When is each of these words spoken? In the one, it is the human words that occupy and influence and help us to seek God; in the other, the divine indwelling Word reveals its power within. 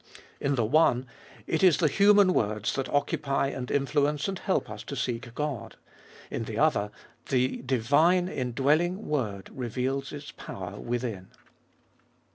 In 0.39 0.55
the 0.55 0.65
one, 0.65 1.05
it 1.45 1.61
is 1.61 1.77
the 1.77 1.87
human 1.87 2.33
words 2.33 2.73
that 2.73 2.89
occupy 2.89 3.49
and 3.49 3.69
influence 3.69 4.27
and 4.27 4.39
help 4.39 4.67
us 4.67 4.81
to 4.85 4.95
seek 4.95 5.35
God; 5.35 5.75
in 6.31 6.45
the 6.45 6.57
other, 6.57 6.89
the 7.29 7.57
divine 7.57 8.27
indwelling 8.27 9.07
Word 9.07 9.51
reveals 9.53 10.11
its 10.11 10.31
power 10.31 10.79
within. 10.79 11.29